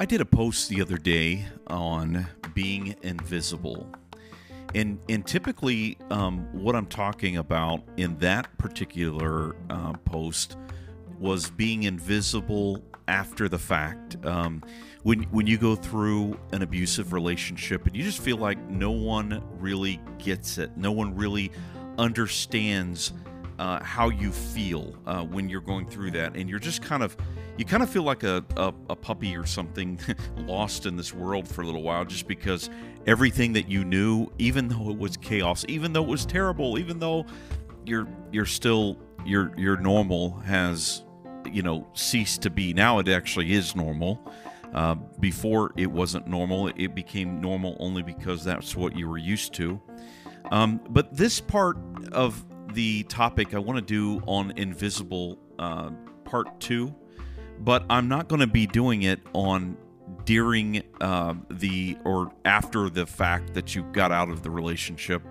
[0.00, 3.86] I did a post the other day on being invisible.
[4.74, 10.56] And, and typically, um, what I'm talking about in that particular uh, post
[11.18, 14.16] was being invisible after the fact.
[14.24, 14.62] Um,
[15.02, 19.42] when, when you go through an abusive relationship and you just feel like no one
[19.58, 21.52] really gets it, no one really
[21.98, 23.12] understands
[23.60, 27.14] uh, how you feel uh, when you're going through that, and you're just kind of
[27.58, 30.00] you kind of feel like a, a, a puppy or something
[30.38, 32.70] lost in this world for a little while just because
[33.06, 36.98] everything that you knew even though it was chaos even though it was terrible even
[36.98, 37.26] though
[37.84, 38.96] you're you're still
[39.26, 41.04] your your normal has
[41.44, 42.72] you know ceased to be.
[42.72, 44.32] Now it actually is normal.
[44.72, 49.52] Uh, before it wasn't normal it became normal only because that's what you were used
[49.54, 49.78] to.
[50.50, 51.76] Um, but this part
[52.12, 52.42] of
[52.72, 55.90] the topic i want to do on invisible uh,
[56.24, 56.94] part two
[57.60, 59.76] but I'm not going to be doing it on
[60.24, 65.22] during uh, the or after the fact that you got out of the relationship.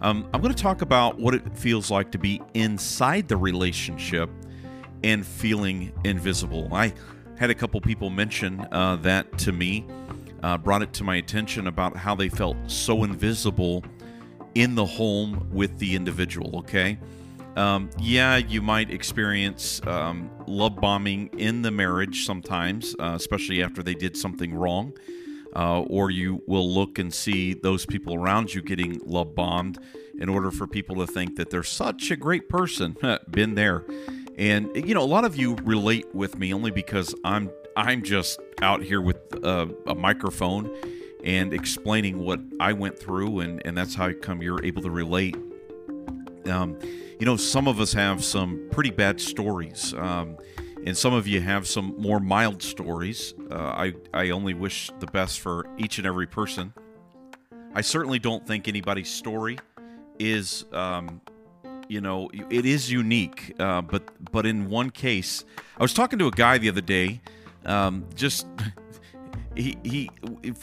[0.00, 4.30] Um, I'm going to talk about what it feels like to be inside the relationship
[5.02, 6.68] and feeling invisible.
[6.72, 6.94] I
[7.38, 9.86] had a couple people mention uh, that to me,
[10.42, 13.82] uh, brought it to my attention about how they felt so invisible
[14.54, 16.58] in the home with the individual.
[16.58, 16.98] Okay.
[17.56, 23.82] Um, yeah, you might experience um, love bombing in the marriage sometimes, uh, especially after
[23.82, 24.92] they did something wrong.
[25.56, 29.78] Uh, or you will look and see those people around you getting love bombed
[30.18, 32.96] in order for people to think that they're such a great person.
[33.30, 33.84] Been there.
[34.36, 38.40] And you know, a lot of you relate with me only because I'm I'm just
[38.62, 40.74] out here with a, a microphone
[41.24, 45.36] and explaining what I went through, and and that's how come you're able to relate.
[46.46, 46.78] Um,
[47.18, 50.36] you know, some of us have some pretty bad stories, um,
[50.86, 53.32] and some of you have some more mild stories.
[53.50, 56.74] Uh, I, I only wish the best for each and every person.
[57.74, 59.58] I certainly don't think anybody's story
[60.18, 61.20] is, um,
[61.88, 63.54] you know, it is unique.
[63.58, 65.44] Uh, but but in one case,
[65.78, 67.20] I was talking to a guy the other day,
[67.64, 68.46] um, just
[69.56, 70.10] he he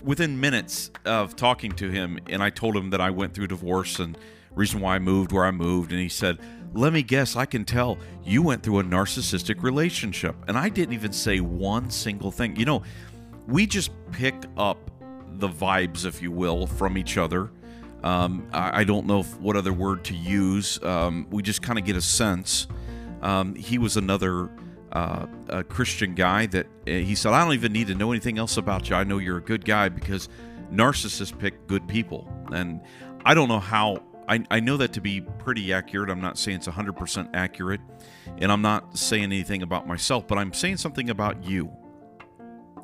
[0.03, 3.99] within minutes of talking to him, and I told him that I went through divorce
[3.99, 4.17] and
[4.55, 5.91] reason why I moved where I moved.
[5.91, 6.39] And he said,
[6.73, 10.35] Let me guess, I can tell you went through a narcissistic relationship.
[10.47, 12.55] And I didn't even say one single thing.
[12.55, 12.83] You know,
[13.47, 14.91] we just pick up
[15.33, 17.51] the vibes, if you will, from each other.
[18.03, 20.81] Um, I, I, don't know if, what other word to use.
[20.83, 22.67] Um, we just kind of get a sense.
[23.21, 24.49] Um, he was another
[24.91, 28.37] uh, a Christian guy that uh, he said, I don't even need to know anything
[28.37, 28.95] else about you.
[28.95, 30.29] I know you're a good guy because
[30.71, 32.27] narcissists pick good people.
[32.51, 32.81] And
[33.25, 36.09] I don't know how I, I know that to be pretty accurate.
[36.09, 37.81] I'm not saying it's 100% accurate,
[38.37, 41.69] and I'm not saying anything about myself, but I'm saying something about you.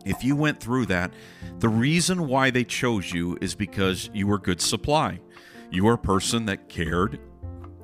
[0.05, 1.13] If you went through that,
[1.59, 5.21] the reason why they chose you is because you were good supply.
[5.69, 7.19] You were a person that cared,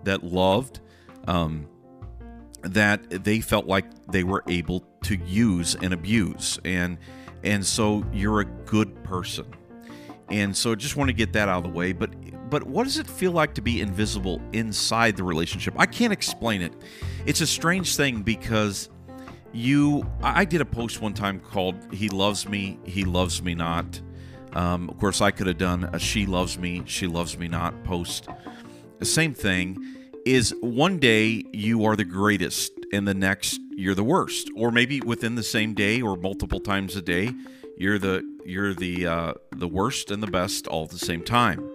[0.03, 0.81] that loved,
[1.27, 1.67] um,
[2.63, 6.97] that they felt like they were able to use and abuse, and
[7.43, 9.45] and so you're a good person.
[10.29, 11.91] And so just want to get that out of the way.
[11.93, 12.11] But
[12.49, 15.73] but what does it feel like to be invisible inside the relationship?
[15.77, 16.73] I can't explain it.
[17.25, 18.89] It's a strange thing because
[19.51, 24.01] you I did a post one time called He Loves Me, He Loves Me Not.
[24.53, 27.83] Um, of course, I could have done a She Loves Me, She Loves Me Not
[27.83, 28.27] post.
[28.99, 29.92] The same thing
[30.25, 34.49] is one day you are the greatest and the next you're the worst.
[34.55, 37.31] Or maybe within the same day or multiple times a day,
[37.77, 41.69] you're the you're the uh, the worst and the best all at the same time.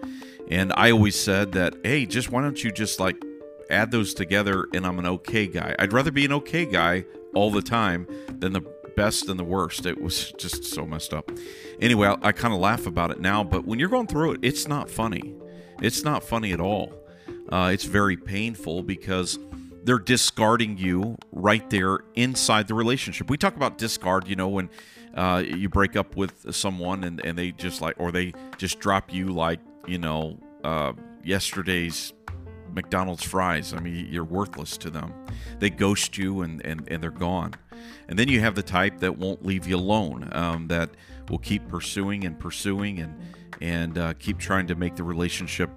[0.49, 3.23] And I always said that, hey, just why don't you just like
[3.69, 5.75] add those together and I'm an okay guy.
[5.77, 7.05] I'd rather be an okay guy
[7.35, 8.07] all the time
[8.39, 8.61] than the
[8.95, 9.85] best and the worst.
[9.85, 11.31] It was just so messed up.
[11.79, 14.39] Anyway, I, I kind of laugh about it now, but when you're going through it,
[14.41, 15.35] it's not funny.
[15.81, 16.93] It's not funny at all.
[17.51, 19.39] Uh, it's very painful because
[19.83, 23.29] they're discarding you right there inside the relationship.
[23.29, 24.69] We talk about discard, you know, when
[25.15, 29.11] uh, you break up with someone and, and they just like, or they just drop
[29.11, 30.93] you like, you know, uh,
[31.23, 32.13] yesterday's
[32.71, 33.73] McDonald's fries.
[33.73, 35.13] I mean, you're worthless to them.
[35.57, 37.55] They ghost you and, and, and they're gone.
[38.07, 40.91] And then you have the type that won't leave you alone, um, that
[41.29, 43.19] will keep pursuing and pursuing and,
[43.61, 45.69] and uh, keep trying to make the relationship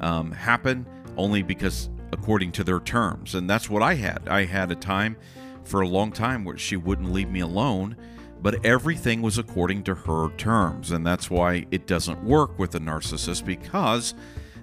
[0.00, 0.86] um, happen
[1.16, 3.34] only because according to their terms.
[3.34, 4.28] And that's what I had.
[4.28, 5.16] I had a time
[5.64, 7.96] for a long time where she wouldn't leave me alone
[8.42, 12.78] but everything was according to her terms and that's why it doesn't work with a
[12.78, 14.14] narcissist because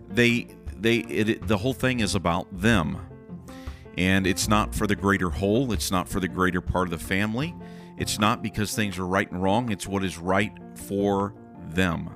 [0.09, 0.47] they
[0.79, 2.97] they it, the whole thing is about them
[3.97, 7.05] and it's not for the greater whole it's not for the greater part of the
[7.05, 7.53] family
[7.97, 11.33] It's not because things are right and wrong, it's what is right for
[11.69, 12.09] them.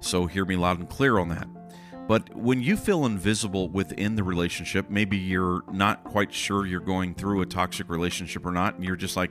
[0.00, 1.46] So hear me loud and clear on that.
[2.08, 7.14] But when you feel invisible within the relationship, maybe you're not quite sure you're going
[7.14, 9.30] through a toxic relationship or not, and you're just like,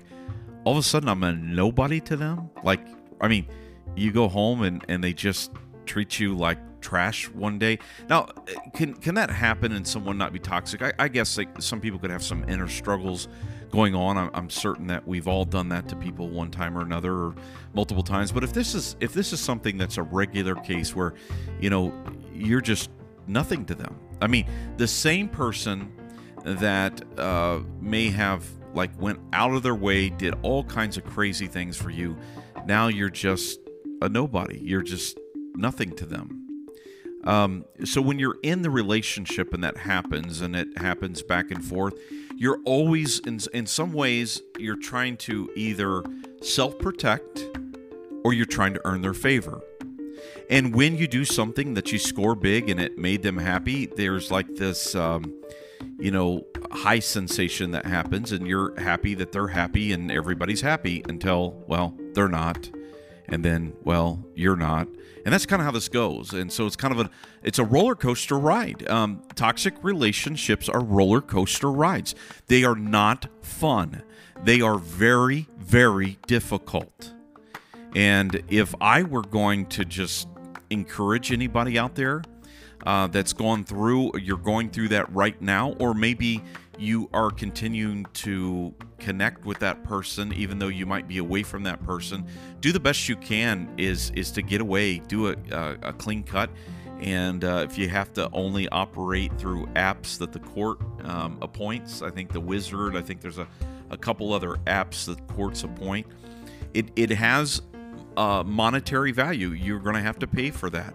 [0.64, 2.50] all of a sudden I'm a nobody to them.
[2.64, 2.82] Like,
[3.20, 3.48] I mean,
[3.96, 5.52] you go home and, and they just
[5.86, 7.80] treat you like trash one day.
[8.10, 8.28] Now,
[8.74, 10.82] can can that happen and someone not be toxic?
[10.82, 13.28] I, I guess like some people could have some inner struggles
[13.72, 14.18] going on.
[14.18, 17.36] I'm, I'm, certain that we've all done that to people one time or another, or
[17.74, 18.32] multiple times.
[18.32, 21.14] But if this is if this is something that's a regular case where,
[21.60, 21.94] you know,
[22.34, 22.90] you're just
[23.28, 23.96] nothing to them.
[24.22, 24.46] I mean,
[24.78, 25.92] the same person
[26.44, 31.48] that uh, may have like went out of their way, did all kinds of crazy
[31.48, 32.18] things for you.
[32.66, 33.60] Now you're just
[34.02, 34.60] a nobody.
[34.60, 35.18] You're just
[35.56, 36.38] nothing to them.
[37.24, 41.64] Um, so when you're in the relationship and that happens, and it happens back and
[41.64, 41.94] forth,
[42.36, 46.04] you're always in in some ways you're trying to either
[46.42, 47.46] self protect
[48.24, 49.62] or you're trying to earn their favor.
[50.52, 54.30] And when you do something that you score big and it made them happy, there's
[54.32, 55.34] like this, um,
[55.98, 61.04] you know, high sensation that happens, and you're happy that they're happy and everybody's happy
[61.08, 62.70] until, well, they're not.
[63.30, 64.90] And then, well, you're not.
[65.24, 66.34] And that's kind of how this goes.
[66.34, 67.10] And so it's kind of a
[67.44, 68.86] it's a roller coaster ride.
[68.90, 72.14] Um, toxic relationships are roller coaster rides.
[72.48, 74.04] They are not fun.
[74.44, 77.14] They are very very difficult.
[77.96, 80.28] And if i were going to just
[80.72, 82.24] encourage anybody out there
[82.86, 86.42] uh, that's gone through you're going through that right now or maybe
[86.80, 91.62] you are continuing to connect with that person even though you might be away from
[91.64, 92.26] that person
[92.60, 96.24] do the best you can is is to get away do a, a, a clean
[96.24, 96.50] cut.
[97.02, 102.02] And uh, if you have to only operate through apps that the court um, appoints
[102.02, 103.48] i think the wizard i think there's a,
[103.90, 106.06] a couple other apps that courts appoint
[106.74, 107.62] it, it has
[108.18, 110.94] uh, monetary value you're going to have to pay for that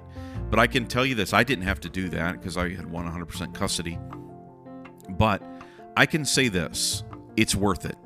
[0.51, 2.87] but i can tell you this i didn't have to do that because i had
[2.87, 3.99] 100% custody
[5.11, 5.43] but
[5.97, 7.05] I can say this
[7.37, 7.97] it's worth it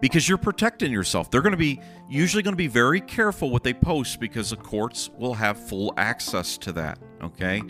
[0.00, 1.30] because you're protecting yourself.
[1.30, 4.56] They're going to be usually going to be very careful what they post because the
[4.56, 7.62] courts will have full access to that, okay?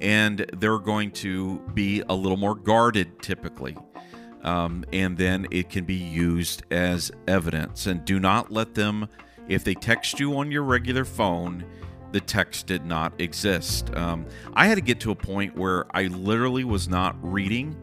[0.00, 3.76] And they're going to be a little more guarded typically.
[4.42, 7.86] Um, and then it can be used as evidence.
[7.86, 9.08] And do not let them,
[9.50, 11.64] if they text you on your regular phone,
[12.12, 13.94] the text did not exist.
[13.94, 14.24] Um,
[14.54, 17.76] I had to get to a point where I literally was not reading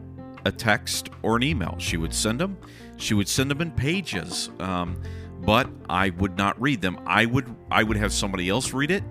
[0.44, 1.76] a text or an email.
[1.78, 2.56] She would send them.
[2.96, 5.00] She would send them in pages, um,
[5.42, 6.98] but I would not read them.
[7.06, 9.04] I would I would have somebody else read it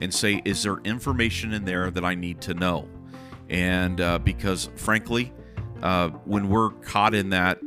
[0.00, 2.88] and say, "Is there information in there that I need to know?"
[3.48, 5.32] And uh, because frankly,
[5.82, 7.60] uh, when we're caught in that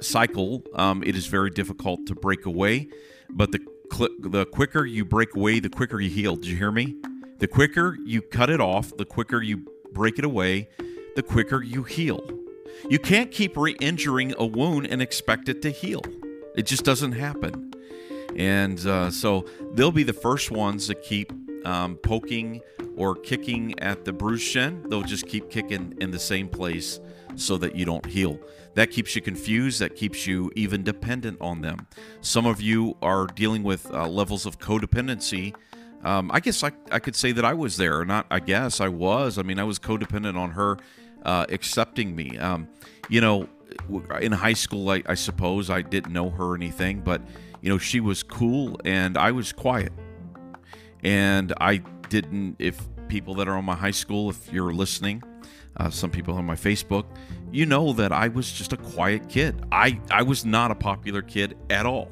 [0.00, 2.88] cycle, um, it is very difficult to break away.
[3.32, 3.60] But the
[3.92, 6.36] cl- the quicker you break away, the quicker you heal.
[6.36, 6.96] Did you hear me?
[7.38, 10.68] The quicker you cut it off, the quicker you break it away,
[11.16, 12.28] the quicker you heal.
[12.88, 16.02] You can't keep re injuring a wound and expect it to heal.
[16.54, 17.72] It just doesn't happen.
[18.36, 21.32] And uh, so they'll be the first ones to keep
[21.66, 22.60] um, poking
[22.96, 24.84] or kicking at the bruised shin.
[24.88, 27.00] They'll just keep kicking in the same place
[27.40, 28.38] so that you don't heal.
[28.74, 29.80] That keeps you confused.
[29.80, 31.86] That keeps you even dependent on them.
[32.20, 35.54] Some of you are dealing with uh, levels of codependency
[36.02, 38.04] um, I guess I, I could say that I was there.
[38.04, 39.38] Not, I guess I was.
[39.38, 40.78] I mean, I was codependent on her
[41.24, 42.38] uh, accepting me.
[42.38, 42.68] Um,
[43.08, 43.48] you know,
[44.20, 47.20] in high school, I, I, suppose I didn't know her anything, but
[47.60, 49.92] you know, she was cool and I was quiet.
[51.02, 51.78] And I
[52.08, 52.56] didn't.
[52.58, 55.22] If people that are on my high school, if you're listening,
[55.76, 57.06] uh, some people on my Facebook,
[57.52, 59.64] you know that I was just a quiet kid.
[59.72, 62.10] I I was not a popular kid at all,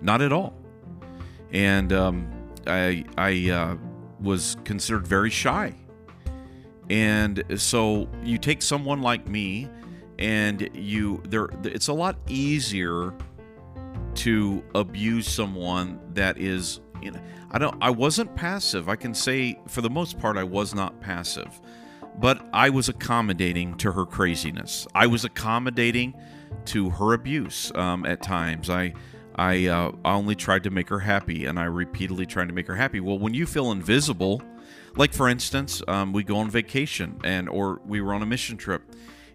[0.00, 0.54] not at all.
[1.52, 2.28] And um,
[2.66, 3.76] I I uh,
[4.20, 5.74] was considered very shy,
[6.90, 9.68] and so you take someone like me,
[10.18, 11.48] and you there.
[11.64, 13.14] It's a lot easier
[14.16, 18.88] to abuse someone that is you know I don't I wasn't passive.
[18.88, 21.60] I can say for the most part I was not passive.
[22.18, 24.86] But I was accommodating to her craziness.
[24.94, 26.14] I was accommodating
[26.66, 28.70] to her abuse um, at times.
[28.70, 28.94] I
[29.38, 32.74] I, uh, only tried to make her happy, and I repeatedly tried to make her
[32.74, 33.00] happy.
[33.00, 34.40] Well, when you feel invisible,
[34.96, 38.56] like for instance, um, we go on vacation, and or we were on a mission
[38.56, 38.82] trip,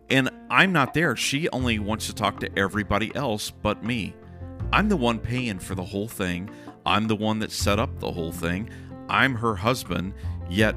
[0.10, 1.16] and I'm not there.
[1.16, 4.16] She only wants to talk to everybody else but me.
[4.74, 6.50] I'm the one paying for the whole thing.
[6.86, 8.70] I'm the one that set up the whole thing.
[9.08, 10.14] I'm her husband,
[10.50, 10.76] yet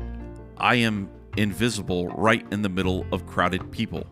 [0.59, 4.07] I am invisible right in the middle of crowded people.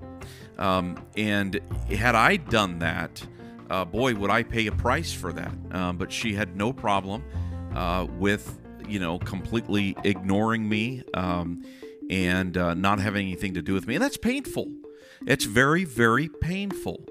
[0.59, 1.61] Um, and
[1.91, 3.27] had I done that,
[3.71, 5.53] uh, boy, would I pay a price for that.
[5.73, 7.25] Um, but she had no problem
[7.75, 11.63] uh, with, you know, completely ignoring me um,
[12.11, 13.95] and uh, not having anything to do with me.
[13.95, 14.69] And that's painful.
[15.27, 17.05] It's very, very painful.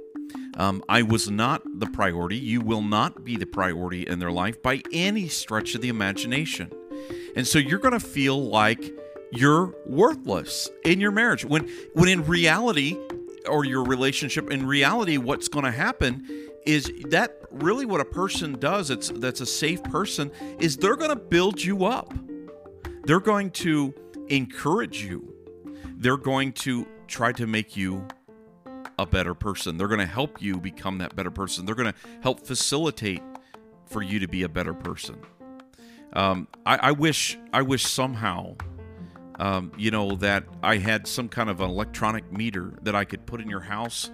[0.58, 2.38] Um, I was not the priority.
[2.38, 6.72] You will not be the priority in their life by any stretch of the imagination.
[7.36, 8.94] And so you're going to feel like
[9.32, 11.46] you're worthless in your marriage.
[11.46, 12.98] When when in reality
[13.48, 16.28] or your relationship in reality what's going to happen
[16.66, 21.10] is that really what a person does it's that's a safe person is they're going
[21.10, 22.14] to build you up.
[23.04, 23.94] They're going to
[24.30, 25.34] encourage you.
[25.98, 28.08] They're going to try to make you
[29.00, 29.78] a better person.
[29.78, 31.66] They're going to help you become that better person.
[31.66, 33.24] They're going to help facilitate
[33.88, 35.18] for you to be a better person.
[36.14, 38.56] Um, I, I wish I wish somehow
[39.42, 43.26] um, you know, that I had some kind of an electronic meter that I could
[43.26, 44.12] put in your house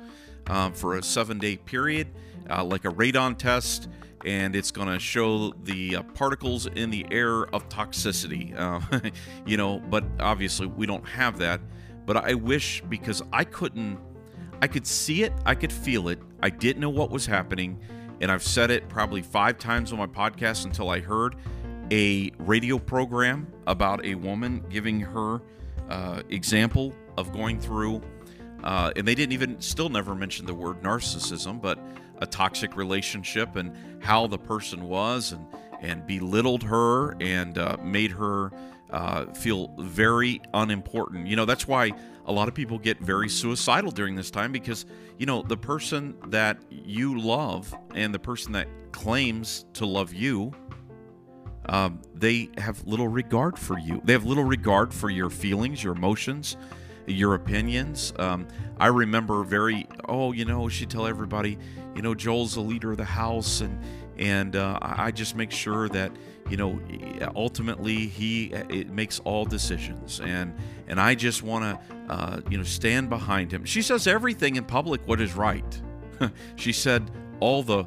[0.48, 2.07] um, for a seven day period,
[2.50, 3.89] uh, like a radon test,
[4.25, 8.55] and it's going to show the uh, particles in the air of toxicity.
[8.57, 8.79] Uh,
[9.46, 11.60] you know, but obviously we don't have that.
[12.05, 14.00] But I wish because I couldn't,
[14.62, 17.79] I could see it, I could feel it, I didn't know what was happening.
[18.22, 21.36] And I've said it probably five times on my podcast until I heard
[21.91, 25.41] a radio program about a woman giving her
[25.89, 28.01] uh, example of going through,
[28.63, 31.79] uh, and they didn't even, still never mention the word narcissism, but
[32.20, 35.46] a toxic relationship and how the person was and,
[35.82, 38.51] and belittled her and uh, made her
[38.89, 41.27] uh, feel very unimportant.
[41.27, 41.91] You know, that's why
[42.25, 44.86] a lot of people get very suicidal during this time because,
[45.17, 50.51] you know, the person that you love and the person that claims to love you
[51.70, 54.02] um, they have little regard for you.
[54.04, 56.58] They have little regard for your feelings, your emotions,
[57.06, 58.14] your opinions.
[58.20, 58.48] Um,
[58.80, 61.58] I remember very, oh, you know, she'd tell everybody,
[61.96, 63.80] you know, Joel's the leader of the house, and
[64.18, 66.12] and uh, I just make sure that
[66.50, 66.80] you know
[67.36, 70.54] ultimately he it makes all decisions, and
[70.88, 73.66] and I just want to uh, you know stand behind him.
[73.66, 75.82] She says everything in public what is right.
[76.56, 77.10] she said
[77.40, 77.86] all the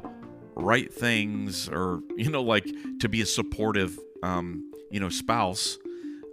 [0.55, 2.67] right things or you know like
[2.99, 5.77] to be a supportive um, you know spouse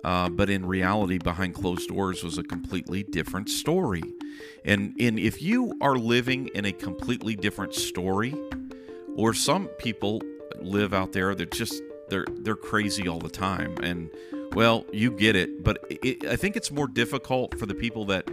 [0.04, 4.02] uh, but in reality behind closed doors was a completely different story.
[4.64, 8.34] And and if you are living in a completely different story
[9.16, 10.22] or some people
[10.60, 14.10] live out there that just they're they're crazy all the time and
[14.54, 18.28] well you get it but it, i think it's more difficult for the people that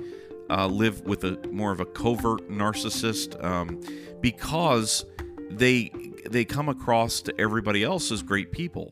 [0.49, 3.79] uh, live with a more of a covert narcissist um,
[4.21, 5.05] because
[5.49, 5.91] they
[6.29, 8.91] they come across to everybody else as great people.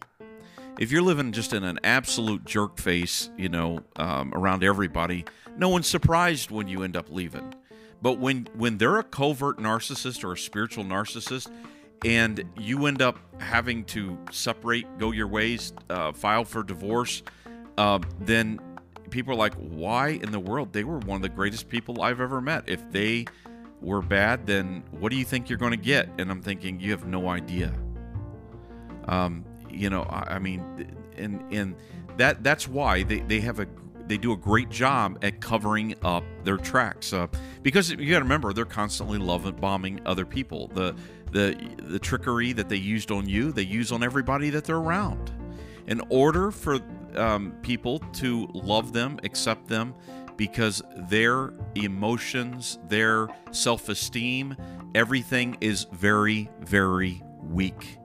[0.79, 5.25] If you're living just in an absolute jerk face, you know, um, around everybody,
[5.57, 7.53] no one's surprised when you end up leaving.
[8.01, 11.51] But when when they're a covert narcissist or a spiritual narcissist,
[12.03, 17.24] and you end up having to separate, go your ways, uh, file for divorce,
[17.77, 18.60] uh, then
[19.10, 20.74] people are like, "Why in the world?
[20.74, 22.63] They were one of the greatest people I've ever met.
[22.67, 23.25] If they
[23.83, 26.09] were bad, then what do you think you're going to get?
[26.17, 27.73] And I'm thinking, you have no idea.
[29.07, 30.87] Um, you know, I, I mean,
[31.17, 31.75] and and
[32.17, 33.67] that that's why they, they have a
[34.07, 37.27] they do a great job at covering up their tracks uh,
[37.61, 40.67] because you got to remember they're constantly love bombing other people.
[40.67, 40.95] The
[41.31, 45.31] the the trickery that they used on you, they use on everybody that they're around.
[45.87, 46.79] In order for
[47.15, 49.93] um, people to love them, accept them,
[50.37, 54.55] because their emotions, their self esteem,
[54.95, 57.97] everything is very, very weak.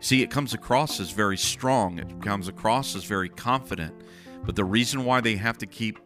[0.00, 3.94] See, it comes across as very strong, it comes across as very confident.
[4.44, 5.98] But the reason why they have to keep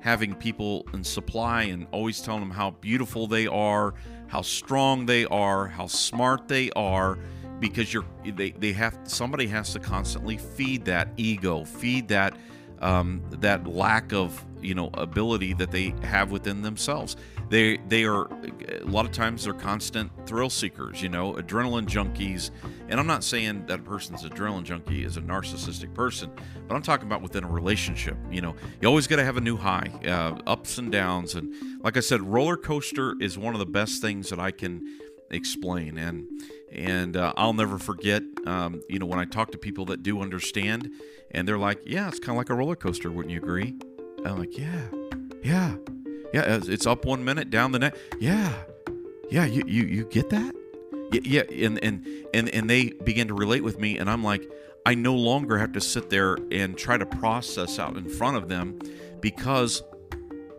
[0.00, 3.94] having people in supply and always telling them how beautiful they are,
[4.28, 7.18] how strong they are, how smart they are,
[7.60, 12.36] because you're they, they have somebody has to constantly feed that ego, feed that
[12.80, 17.16] um, that lack of you know ability that they have within themselves.
[17.48, 18.28] They they are
[18.80, 22.50] a lot of times they're constant thrill seekers, you know, adrenaline junkies.
[22.88, 26.30] And I'm not saying that a person's adrenaline junkie is a narcissistic person,
[26.66, 28.16] but I'm talking about within a relationship.
[28.30, 31.52] You know, you always got to have a new high, uh, ups and downs, and
[31.82, 34.82] like I said, roller coaster is one of the best things that I can
[35.30, 36.26] explain and
[36.72, 40.20] and uh, I'll never forget um, you know when I talk to people that do
[40.20, 40.90] understand
[41.30, 43.74] and they're like yeah it's kind of like a roller coaster wouldn't you agree
[44.24, 44.88] I'm like, yeah,
[45.42, 45.74] yeah,
[46.32, 46.60] yeah.
[46.62, 48.00] It's up one minute, down the next.
[48.20, 48.52] Yeah,
[49.30, 49.44] yeah.
[49.44, 50.54] You you you get that?
[51.12, 51.66] Yeah, yeah.
[51.66, 54.48] And and and and they begin to relate with me, and I'm like,
[54.86, 58.48] I no longer have to sit there and try to process out in front of
[58.48, 58.78] them
[59.20, 59.82] because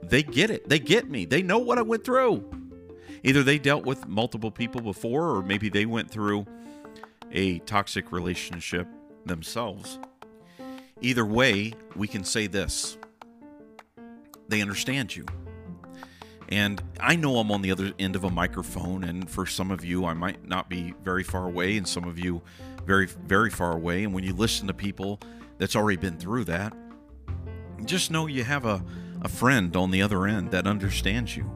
[0.04, 0.70] they get it.
[0.70, 1.26] They get me.
[1.26, 2.48] They know what I went through.
[3.24, 6.46] Either they dealt with multiple people before, or maybe they went through
[7.32, 8.88] a toxic relationship
[9.26, 10.00] themselves.
[11.02, 12.99] Either way, we can say this
[14.50, 15.26] they understand you.
[16.50, 19.86] And I know I'm on the other end of a microphone, and for some of
[19.86, 22.42] you, I might not be very far away, and some of you
[22.86, 24.04] very, very far away.
[24.04, 25.20] And when you listen to people
[25.60, 26.74] that's already been through that,
[27.86, 28.84] just know you have a,
[29.22, 31.50] a friend on the other end that understands you.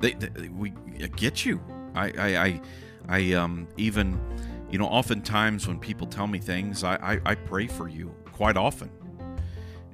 [0.00, 0.70] They, they we
[1.16, 1.60] get you.
[1.94, 2.60] I, I, I,
[3.08, 4.20] I um, even,
[4.68, 8.56] you know, oftentimes when people tell me things, I, I, I pray for you quite
[8.56, 8.90] often.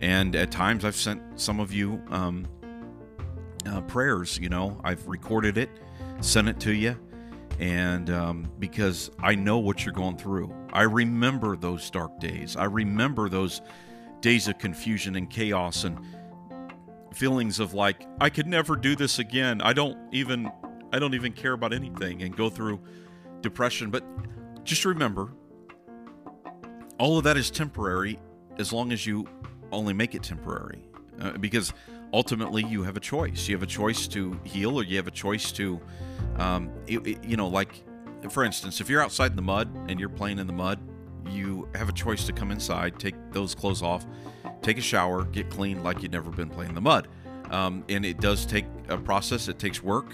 [0.00, 2.46] And at times I've sent some of you um,
[3.66, 4.38] uh, prayers.
[4.40, 5.70] You know, I've recorded it,
[6.20, 6.96] sent it to you,
[7.58, 10.54] and um, because I know what you're going through.
[10.72, 12.56] I remember those dark days.
[12.56, 13.60] I remember those
[14.20, 15.98] days of confusion and chaos and
[17.12, 19.60] feelings of like I could never do this again.
[19.60, 20.50] I don't even
[20.92, 22.80] I don't even care about anything and go through
[23.40, 23.90] depression.
[23.90, 24.04] But
[24.64, 25.32] just remember,
[26.98, 28.18] all of that is temporary
[28.58, 29.26] as long as you
[29.72, 30.82] only make it temporary.
[31.20, 31.72] Uh, because
[32.12, 33.46] ultimately you have a choice.
[33.48, 35.80] You have a choice to heal, or you have a choice to,
[36.36, 37.84] um, it, it, you know, like
[38.28, 40.78] for instance, if you're outside in the mud and you're playing in the mud,
[41.30, 44.04] you have a choice to come inside, take those clothes off,
[44.62, 47.08] take a shower, get clean like you've never been playing in the mud.
[47.50, 49.48] Um, and it does take a process.
[49.48, 50.12] It takes work.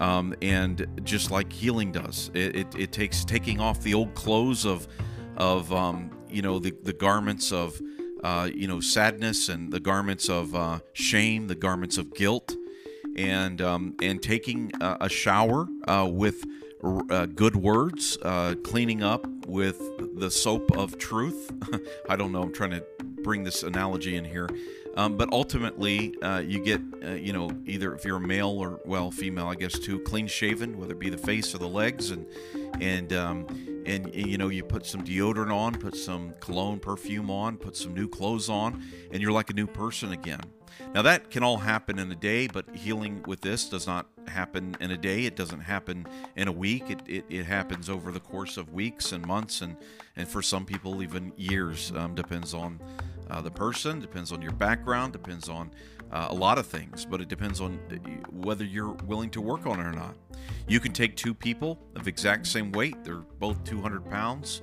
[0.00, 4.64] Um, and just like healing does, it, it, it, takes taking off the old clothes
[4.64, 4.88] of,
[5.36, 7.78] of um, you know, the, the garments of
[8.22, 12.54] uh, you know, sadness and the garments of uh, shame, the garments of guilt,
[13.16, 16.44] and um, and taking uh, a shower uh, with
[16.82, 19.80] uh, good words, uh, cleaning up with
[20.18, 21.50] the soap of truth.
[22.08, 22.42] I don't know.
[22.42, 22.84] I'm trying to
[23.22, 24.48] bring this analogy in here.
[24.96, 26.80] Um, but ultimately, you get,
[27.20, 30.92] you know, either if you're male or well, female, I guess too, clean shaven, whether
[30.92, 32.26] it be the face or the legs, and
[32.80, 33.46] and um,
[33.86, 37.94] and you know you put some deodorant on put some cologne perfume on put some
[37.94, 40.40] new clothes on and you're like a new person again.
[40.94, 44.76] Now that can all happen in a day but healing with this does not happen
[44.80, 45.24] in a day.
[45.24, 46.06] It doesn't happen
[46.36, 46.90] in a week.
[46.90, 49.76] It, it, it happens over the course of weeks and months and
[50.16, 52.80] and for some people even years um, depends on
[53.30, 55.70] uh, the person depends on your background depends on
[56.12, 57.96] uh, a lot of things, but it depends on uh,
[58.32, 60.16] whether you're willing to work on it or not.
[60.66, 64.60] You can take two people of exact same weight, they're both 200 pounds,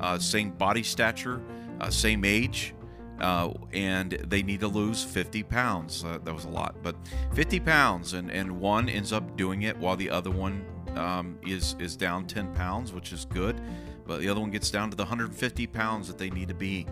[0.00, 1.40] uh, same body stature,
[1.80, 2.74] uh, same age,
[3.20, 6.04] uh, and they need to lose 50 pounds.
[6.04, 6.96] Uh, that was a lot, but
[7.34, 10.64] 50 pounds, and, and one ends up doing it while the other one
[10.96, 13.60] um, is, is down 10 pounds, which is good,
[14.06, 16.86] but the other one gets down to the 150 pounds that they need to be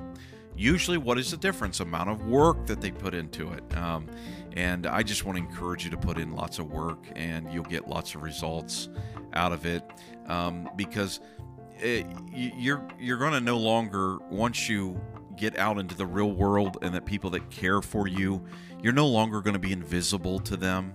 [0.61, 1.81] usually what is the difference?
[1.81, 3.77] Amount of work that they put into it.
[3.77, 4.07] Um,
[4.57, 7.63] and i just want to encourage you to put in lots of work and you'll
[7.63, 8.89] get lots of results
[9.33, 9.83] out of it.
[10.27, 11.21] Um, because
[11.79, 15.01] it, you're you're going to no longer once you
[15.37, 18.45] get out into the real world and that people that care for you
[18.83, 20.93] you're no longer going to be invisible to them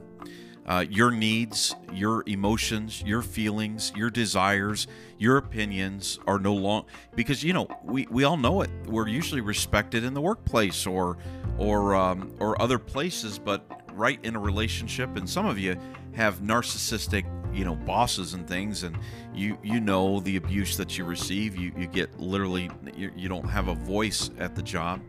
[0.68, 7.44] uh, your needs, your emotions, your feelings, your desires, your opinions are no longer because
[7.44, 8.70] you know we, we all know it.
[8.88, 11.18] We're usually respected in the workplace or
[11.58, 15.78] or um, or other places, but right in a relationship, and some of you
[16.14, 18.98] have narcissistic you know bosses and things and
[19.34, 21.56] you you know the abuse that you receive.
[21.56, 25.02] You you get literally you, you don't have a voice at the job.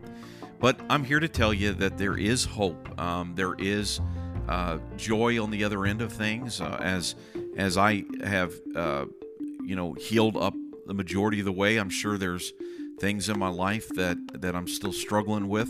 [0.58, 2.98] But i'm here to tell you that there is hope.
[2.98, 4.00] Um, there is
[4.48, 7.14] uh, joy on the other end of things uh, as
[7.56, 9.06] as I have uh,
[9.64, 10.54] you know healed up
[10.86, 11.76] the majority of the way.
[11.76, 12.52] I'm sure there's
[13.00, 15.68] things in my life that that I'm still struggling with.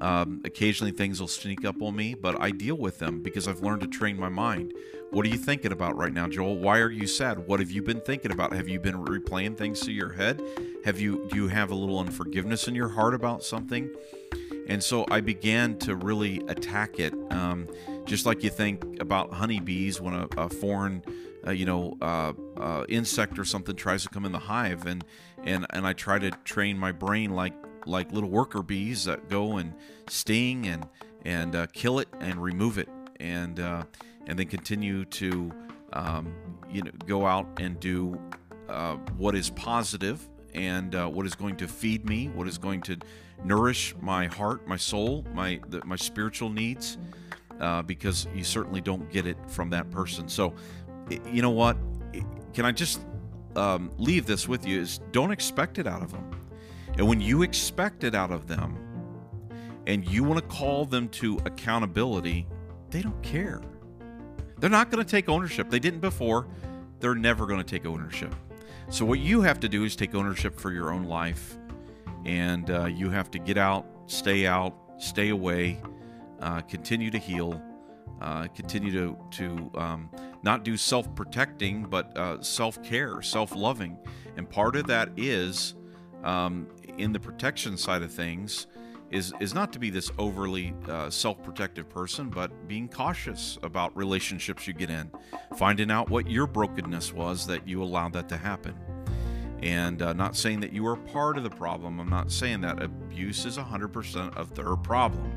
[0.00, 3.62] Um, occasionally things will sneak up on me, but I deal with them because I've
[3.62, 4.72] learned to train my mind.
[5.10, 6.58] What are you thinking about right now, Joel?
[6.58, 7.48] Why are you sad?
[7.48, 8.52] What have you been thinking about?
[8.52, 10.40] Have you been replaying things to your head?
[10.84, 13.90] Have you do you have a little unforgiveness in your heart about something?
[14.68, 17.14] And so I began to really attack it.
[17.30, 17.66] Um,
[18.08, 21.02] just like you think about honeybees when a, a foreign,
[21.46, 25.04] uh, you know, uh, uh, insect or something tries to come in the hive, and
[25.44, 27.52] and and I try to train my brain like
[27.86, 29.74] like little worker bees that go and
[30.08, 30.88] sting and
[31.24, 32.88] and uh, kill it and remove it,
[33.20, 33.84] and uh,
[34.26, 35.52] and then continue to
[35.92, 36.34] um,
[36.70, 38.18] you know go out and do
[38.70, 42.96] uh, what is positive and what is going to feed me, what is going to
[43.44, 46.96] nourish my heart, my soul, my the, my spiritual needs,
[47.60, 50.28] uh, because you certainly don't get it from that person.
[50.28, 50.54] So,
[51.30, 51.76] you know what?
[52.54, 53.00] Can I just
[53.56, 54.80] um, leave this with you?
[54.80, 56.30] Is don't expect it out of them,
[56.96, 58.76] and when you expect it out of them,
[59.86, 62.46] and you want to call them to accountability,
[62.90, 63.60] they don't care.
[64.58, 65.70] They're not going to take ownership.
[65.70, 66.46] They didn't before.
[67.00, 68.34] They're never going to take ownership.
[68.90, 71.56] So, what you have to do is take ownership for your own life.
[72.24, 75.80] And uh, you have to get out, stay out, stay away,
[76.40, 77.60] uh, continue to heal,
[78.20, 80.10] uh, continue to, to um,
[80.42, 83.98] not do self protecting, but uh, self care, self loving.
[84.36, 85.74] And part of that is
[86.24, 88.66] um, in the protection side of things
[89.10, 94.66] is is not to be this overly uh, self-protective person, but being cautious about relationships
[94.66, 95.10] you get in,
[95.56, 98.74] finding out what your brokenness was that you allowed that to happen,
[99.62, 102.00] and uh, not saying that you are part of the problem.
[102.00, 105.32] I'm not saying that abuse is 100% of their problem.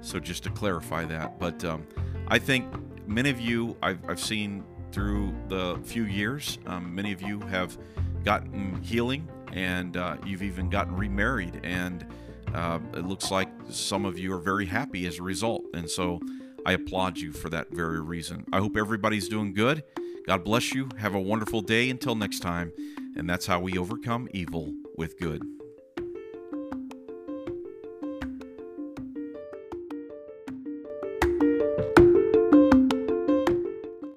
[0.00, 1.86] So just to clarify that, but um,
[2.28, 2.66] I think
[3.06, 7.76] many of you I've, I've seen through the few years, um, many of you have
[8.24, 12.06] gotten healing, and uh, you've even gotten remarried and
[12.54, 15.64] uh, it looks like some of you are very happy as a result.
[15.74, 16.20] And so
[16.64, 18.44] I applaud you for that very reason.
[18.52, 19.82] I hope everybody's doing good.
[20.26, 20.88] God bless you.
[20.98, 22.72] Have a wonderful day until next time.
[23.16, 25.42] And that's how we overcome evil with good.